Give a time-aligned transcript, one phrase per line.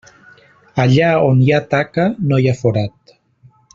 [0.83, 3.15] Allà on hi ha taca no hi ha forat.